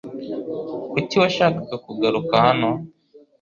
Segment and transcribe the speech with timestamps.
[0.91, 2.69] Kuki washakaga kugaruka hano?